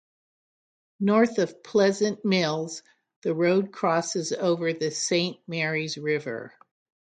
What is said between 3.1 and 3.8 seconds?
the road